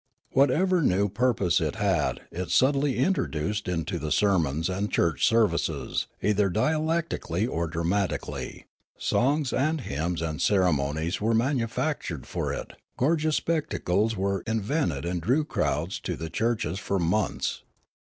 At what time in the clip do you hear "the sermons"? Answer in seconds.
3.99-4.67